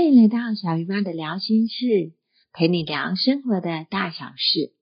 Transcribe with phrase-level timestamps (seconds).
[0.00, 2.14] 欢迎来到小鱼妈的聊心事，
[2.54, 4.72] 陪你聊生活的大小事。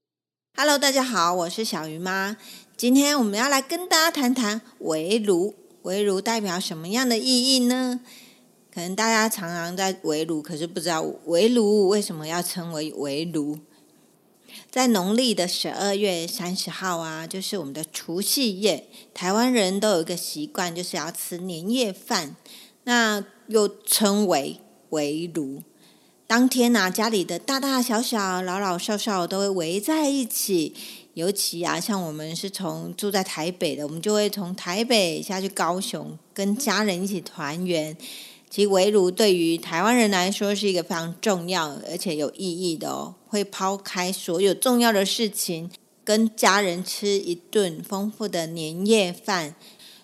[0.56, 2.36] Hello，大家好，我是小鱼妈。
[2.76, 5.56] 今天我们要来跟大家谈谈围炉。
[5.82, 7.98] 围炉代表什么样的意义呢？
[8.72, 13.58] 可能大家常常在围炉，可是不知道围炉为什么要称为围炉。
[14.70, 22.36] 在农历的十二月三十号啊，就是我们的除夕夜，台湾人都有一个习惯，就是要吃年夜饭，
[22.84, 25.62] 那又称为围炉。
[26.26, 30.74] 当天呐，家里的大大小小、老老少少都会围在一起。
[31.14, 37.96] 尤其啊，像我们是从住在台北的，我们就会从台北下去高雄，跟家人一起团圆。
[38.48, 45.68] 其实围炉对于台湾人来说是一个非常重要而且有意义的哦，会抛开所有重要的事情，
[46.04, 49.56] 跟家人吃一顿丰富的年夜饭。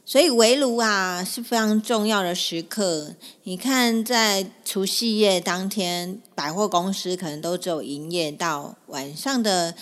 [0.04, 3.14] 所以围炉啊是非常重要的时刻。
[3.44, 9.74] 你看，在除夕夜当天，百货公司可能都只有营业到晚上的。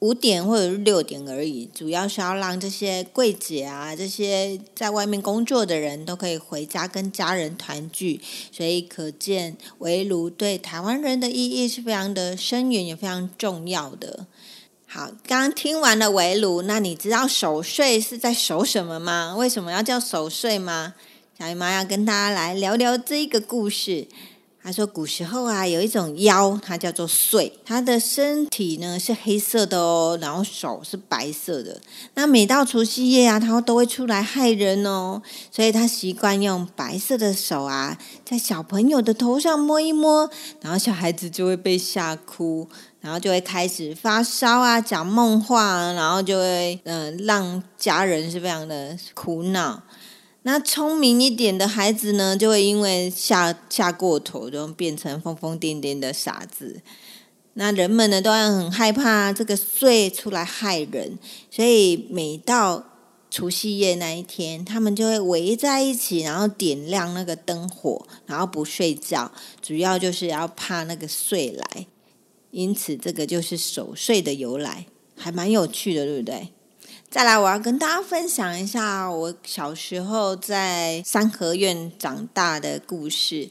[0.00, 8.18] 五点或者是六点而已，主要是要让这些柜姐啊，这些在外面工作的人都可以回家跟家人团聚，
[8.50, 14.26] 所以可见围炉对台湾人的意义是非常的深远，也非常重要的。
[14.92, 19.36] 好，刚听完了围炉，那你知道守岁是在守什么吗？
[19.38, 20.94] 为什么要叫守岁吗？
[21.38, 24.08] 小姨妈要跟大家来聊聊这个故事。
[24.62, 31.80] 他说：“古时候啊，有一种妖，它叫做祟，它的身体呢是黑色的哦，然后手是白色的。
[32.14, 35.22] 那每到除夕夜啊，它都会出来害人哦。
[35.50, 40.30] 所以他习惯用白色的手啊，在小朋友的头上摸一摸，
[40.60, 42.68] 然后小孩子就会被吓哭，
[43.00, 49.82] 然后就会开始发烧啊，讲梦话，然后就会嗯，让家人是非常的苦恼。”
[50.42, 56.80] 那聪明一点的孩子呢，就会因为吓吓过头，就变成疯疯癫癫的傻子。
[57.54, 61.18] 那人们呢，都要很害怕这个祟出来害人，
[61.50, 62.84] 所以每到
[63.30, 69.30] 除夕夜那一天，他们就会围在一起，然后点亮那个灯火，然后不睡觉，
[69.60, 71.86] 主要就是要怕那个祟来。
[72.50, 74.86] 因此，这个就是守岁的由来，
[75.16, 76.48] 还蛮有趣的，对不对？
[77.10, 83.50] 再来，我要跟大家分享一下我小时候在三合院长大的故事。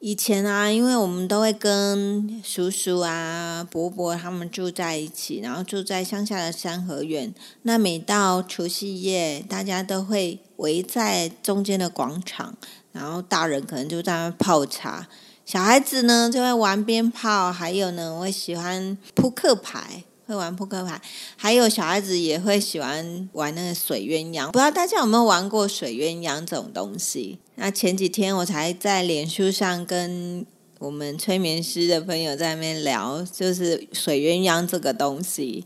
[0.00, 7.34] 以前啊，因为我们都会跟叔叔啊、伯伯他们住在一起，然后住在乡下的三合院。
[7.62, 12.54] 那每到除夕夜，大家都会围在中间的广场，
[12.92, 15.08] 然后大人可能就在那泡茶，
[15.46, 20.04] 小孩子呢就会玩鞭炮，还有呢，我喜欢扑克牌。
[20.26, 21.00] 会玩扑克牌，
[21.36, 24.46] 还有小孩子也会喜欢玩那个水鸳鸯。
[24.46, 27.38] 不知道大家有没有玩过水鸳鸯这种东西？
[27.56, 30.44] 那前几天我才在脸书上跟
[30.78, 35.64] 我们催眠师的朋友在那边聊，就是水鸳鸯这个东西。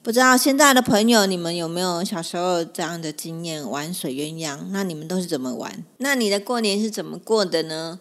[0.00, 4.58] 不知道现在的朋友你们有没有小时候这样的经验玩水鸳鸯？
[4.70, 5.84] 那你们都是怎么玩？
[5.98, 7.98] 那你的过年是怎么过的呢？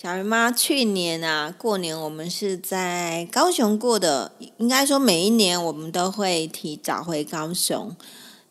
[0.00, 4.30] 小鱼妈，去年啊，过年我们是在高雄过的。
[4.58, 7.96] 应该说，每一年我们都会提早回高雄，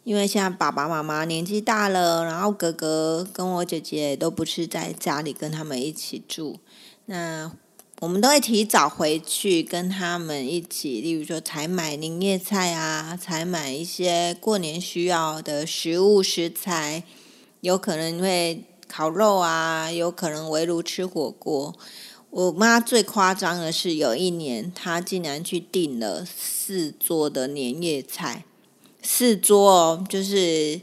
[0.03, 6.59] 因为现在爸爸妈妈年纪大了，然后哥哥跟我姐姐都不是在家里跟他们一起住，
[7.05, 7.49] 那
[8.01, 17.05] 我们都会提早回去跟他们一起，例如说采买年夜菜啊，采买一些过年需要的食物食材，
[17.61, 18.65] 有可能会。
[18.97, 21.71] 烤肉啊，有可能围炉吃火锅。
[22.31, 28.43] 我妈最夸张的是，有一年她竟然去订了四桌的年夜菜，
[29.03, 30.81] 四桌哦，就是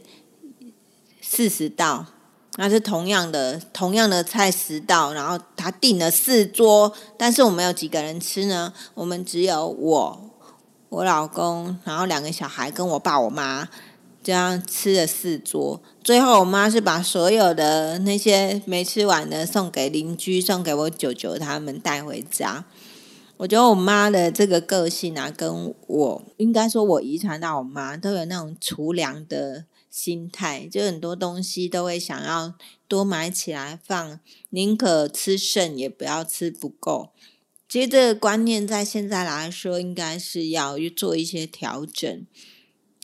[1.21, 2.07] 四十道，
[2.55, 8.73] 那是同样的同样的菜十道，然后她订了四桌，但是我们有几个人吃呢？
[8.95, 10.31] 我们只有我、
[10.89, 13.69] 我老公，然后两个小孩跟我爸我妈。
[14.25, 22.65] 这样吃了四桌，最后我妈是把所有的那些没吃完的送给邻居，送给我舅舅他们带回家。
[23.37, 32.55] 我觉得我妈的这个个性啊，跟我应该说，我遗传到我妈都有那种储粮的心态，就很多东西都会想要
[32.89, 37.11] 多买起来放，宁可吃剩也不要吃不够。
[37.69, 42.27] 其实这个观念在现在来说，应该是要做一些调整。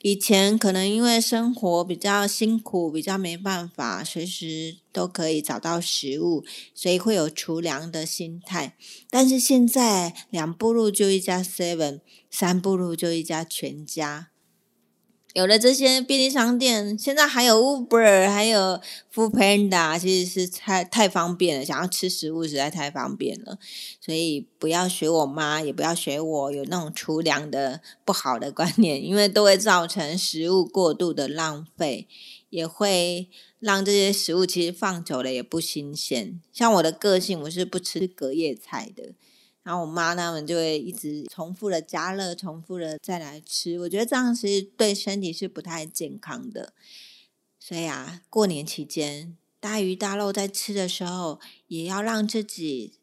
[0.03, 6.43] 以前可能因为生活比较辛苦，比较没办法随时都可以找到食物，
[6.75, 8.77] 所以会有储粮的心态。
[9.11, 12.01] 但是现在两步路就一家 Seven，
[12.31, 14.29] 三步路就一家全家。
[15.33, 18.81] 有了这些便利商店，现在还有 Uber，还有
[19.15, 21.65] Food Panda，其实是太太方便了。
[21.65, 23.59] 想要吃食物实在太方便了，
[24.01, 32.09] 所以不要学我妈，也不要学我有那种储粮的不好的观念，因为都会造成食物过度的浪费，
[32.49, 33.29] 也会
[33.61, 36.41] 让这些食物其实放久了也不新鲜。
[36.53, 39.13] 像我的个性，我是不吃隔夜菜的。
[39.63, 43.79] 然后我妈他们就会一直重复的加热，重复的再来吃。
[43.81, 46.73] 我觉得这样其实对身体是不太健康的。
[47.59, 52.95] 所以啊，过年期间大鱼大肉在吃的时候，也要让自己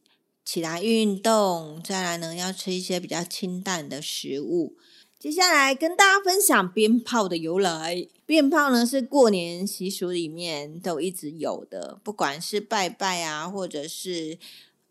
[0.44, 1.80] 起来运动。
[1.84, 4.76] 再来呢，要吃一些比较清淡的食物。
[5.20, 8.08] 接下来跟大家分享鞭炮的由来。
[8.26, 14.40] 鞭炮呢是过年习俗里面都一直有的，不管是拜拜啊，或者是。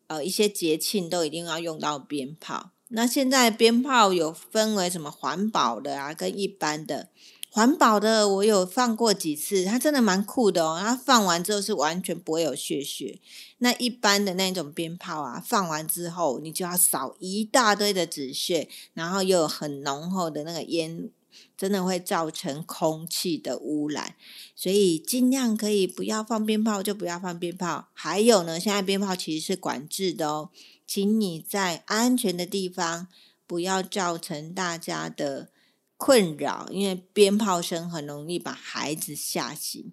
[0.09, 2.71] 呃，一些节庆都一定要用到鞭炮。
[2.89, 7.09] 那现在鞭炮有分为什么环保的啊，跟一般的。
[7.51, 10.79] 环保的我有放过几次，它真的蛮酷的哦。
[10.79, 13.19] 它放完之后是完全不会有血血。
[13.59, 21.09] 那一般的那种鞭炮啊，放完之后你就要扫一大堆的纸屑，然后又有很浓厚的那个烟。
[21.57, 24.15] 真的会造成空气的污染，
[24.55, 27.89] 所以尽量可以不要放鞭炮就不要放鞭炮。
[27.95, 30.51] 还有呢，现在鞭炮其实是管制的哦，
[30.87, 33.09] 请你在安全的地方，
[33.47, 35.49] 不要造成大家的
[35.97, 39.93] 困扰，因为鞭炮声很容易把孩子吓醒。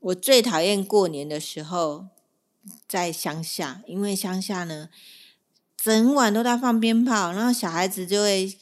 [0.00, 2.08] 我最讨厌过年的时候
[2.86, 4.90] 在乡下，因为乡下呢
[5.74, 8.54] 整晚都在放鞭炮，然后小孩子就会。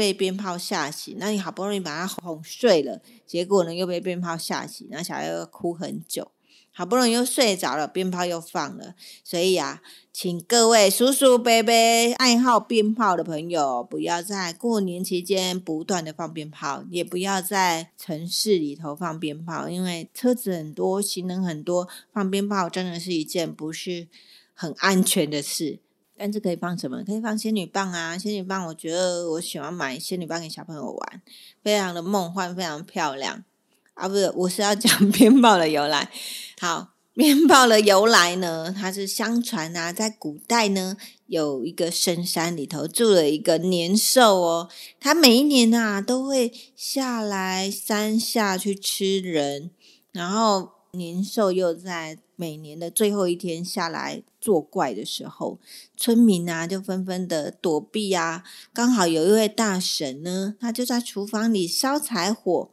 [0.00, 6.30] 被鞭炮吓醒，那你好不容易把他哄睡了，结果呢又被鞭炮吓醒，那小孩又哭很久，
[6.72, 11.70] 好不容易又睡着了，鞭炮又放了，所以啊，请各位叔叔伯伯
[12.16, 24.08] 爱好鞭炮的朋友，不要在过年期间不断的放鞭炮，也不要在城市里头放鞭炮，因为车子很多，行人很多，放鞭炮真的是一件不是
[24.54, 25.80] 很安全的事。
[26.22, 27.02] 但是可以放什么？
[27.02, 28.18] 可以放仙女棒啊！
[28.18, 31.22] 仙女棒，我觉得我喜欢买仙女棒给小朋友玩，
[31.62, 33.42] 非常的梦幻，非常漂亮
[33.94, 34.06] 啊！
[34.06, 36.10] 不是，我是要讲 鞭炮的由来。
[36.60, 44.68] 好，鞭炮的由来呢，它是相传啊，在古代呢，有一个深山里头住了一个年兽哦，
[45.00, 49.70] 它每一年啊都会下来山下去吃人，
[50.12, 52.18] 然后年兽又在。
[52.40, 55.58] 每年的最后一天下来作怪的时候，
[55.94, 58.42] 村民啊就纷纷的躲避啊。
[58.72, 62.70] 刚好有一位大神呢，他就在厨房里烧柴火，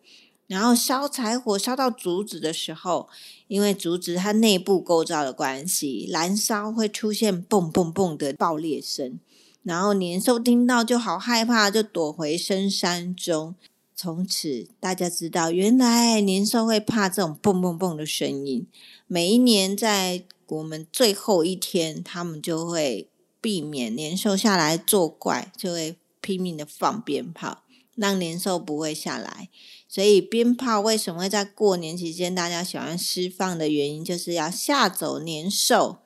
[0.48, 3.10] 然后烧柴火烧到竹子的时候，
[3.50, 9.20] 因为竹子它内部构造的关系，燃烧会出现嘣嘣嘣的爆裂声，
[9.64, 13.54] 然后年兽听到就好害怕，就躲回深山中。
[14.00, 18.68] 从此大家知道，原来年兽会怕这种蹦蹦蹦的声音。
[19.08, 23.10] 每一年在我们最后一天，他们就会
[23.42, 27.64] 避免年兽下来作怪，就会拼命的放鞭炮，
[27.96, 29.50] 让年兽不会下来。
[29.90, 35.98] 所以鞭炮为什么会在过年期间大家喜欢释放的原因，就是要吓走年兽。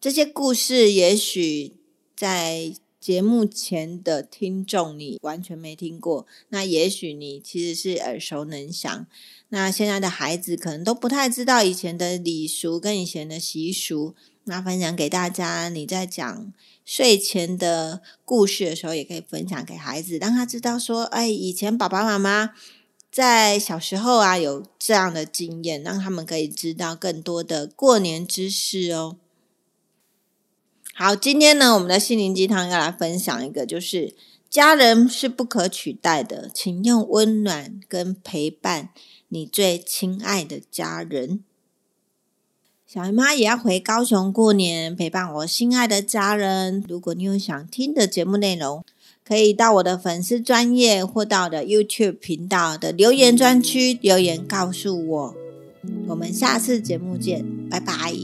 [0.00, 1.76] 这些故事也许
[2.16, 2.74] 在。
[3.02, 9.08] 节目前的听众，你完全没听过，那也许你其实是耳熟能详。
[9.48, 14.14] 那现在的孩子可能都不太知道以前的礼俗跟以前的习俗。
[14.44, 16.52] 那分享给大家，你在讲
[16.84, 22.50] 睡前的故事的时候，也可以分享给孩子，让他知道说，哎，以前爸爸妈妈
[23.10, 29.16] 在小时候啊有这样的经验，让他们可以知道更多的过年知识哦。
[31.02, 34.14] 好，今天呢，我们的心灵鸡汤要来分享一个，就是
[34.48, 38.90] 家人是不可取代的，请用温暖跟陪伴
[39.26, 41.40] 你最亲爱的家人。
[42.86, 46.84] 小姨妈也要回高雄过年，陪伴我心爱的家人。
[46.86, 48.84] 如果你有想听的节目内容，
[49.26, 55.34] 可以到我的粉丝专业或到我的 YouTube 频道的留言专区留言告诉我。
[56.06, 58.14] 我们下次节目见，拜拜。